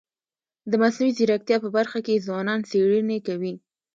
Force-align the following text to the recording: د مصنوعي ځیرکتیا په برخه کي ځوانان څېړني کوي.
د 0.71 0.73
مصنوعي 0.81 1.11
ځیرکتیا 1.17 1.57
په 1.61 1.69
برخه 1.77 1.99
کي 2.05 2.23
ځوانان 2.25 2.59
څېړني 2.69 3.19
کوي. 3.27 3.53